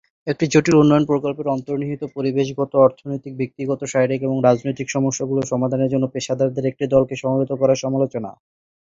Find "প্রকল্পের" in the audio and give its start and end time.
1.05-1.47